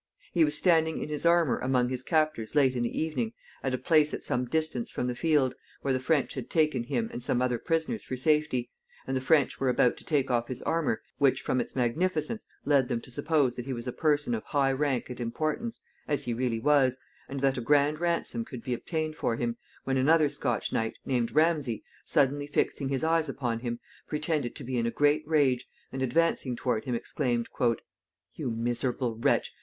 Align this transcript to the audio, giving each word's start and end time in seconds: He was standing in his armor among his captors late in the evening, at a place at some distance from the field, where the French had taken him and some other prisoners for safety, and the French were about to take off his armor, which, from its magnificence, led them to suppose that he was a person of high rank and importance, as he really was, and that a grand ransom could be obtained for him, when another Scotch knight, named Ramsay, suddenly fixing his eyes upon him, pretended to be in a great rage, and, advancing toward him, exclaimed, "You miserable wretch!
He 0.33 0.43
was 0.43 0.57
standing 0.57 0.99
in 0.99 1.09
his 1.09 1.27
armor 1.27 1.59
among 1.59 1.89
his 1.89 2.01
captors 2.01 2.55
late 2.55 2.75
in 2.75 2.81
the 2.81 2.99
evening, 2.99 3.33
at 3.61 3.75
a 3.75 3.77
place 3.77 4.15
at 4.15 4.23
some 4.23 4.45
distance 4.45 4.89
from 4.89 5.05
the 5.05 5.13
field, 5.13 5.53
where 5.83 5.93
the 5.93 5.99
French 5.99 6.33
had 6.33 6.49
taken 6.49 6.85
him 6.85 7.07
and 7.13 7.23
some 7.23 7.39
other 7.39 7.59
prisoners 7.59 8.03
for 8.03 8.17
safety, 8.17 8.71
and 9.05 9.15
the 9.15 9.21
French 9.21 9.59
were 9.59 9.69
about 9.69 9.97
to 9.97 10.03
take 10.03 10.31
off 10.31 10.47
his 10.47 10.63
armor, 10.63 11.03
which, 11.19 11.41
from 11.43 11.61
its 11.61 11.75
magnificence, 11.75 12.47
led 12.65 12.87
them 12.87 12.99
to 13.01 13.11
suppose 13.11 13.53
that 13.55 13.67
he 13.67 13.73
was 13.73 13.85
a 13.85 13.91
person 13.93 14.33
of 14.33 14.43
high 14.45 14.71
rank 14.71 15.07
and 15.11 15.19
importance, 15.19 15.81
as 16.07 16.23
he 16.25 16.33
really 16.33 16.59
was, 16.59 16.97
and 17.29 17.41
that 17.41 17.55
a 17.59 17.61
grand 17.61 17.99
ransom 17.99 18.43
could 18.43 18.63
be 18.63 18.73
obtained 18.73 19.15
for 19.15 19.35
him, 19.35 19.55
when 19.83 19.97
another 19.97 20.29
Scotch 20.29 20.73
knight, 20.73 20.95
named 21.05 21.31
Ramsay, 21.35 21.83
suddenly 22.03 22.47
fixing 22.47 22.89
his 22.89 23.03
eyes 23.03 23.29
upon 23.29 23.59
him, 23.59 23.79
pretended 24.07 24.55
to 24.55 24.63
be 24.63 24.79
in 24.79 24.87
a 24.87 24.89
great 24.89 25.21
rage, 25.27 25.67
and, 25.91 26.01
advancing 26.01 26.55
toward 26.55 26.85
him, 26.85 26.95
exclaimed, 26.95 27.49
"You 28.33 28.49
miserable 28.49 29.15
wretch! 29.17 29.53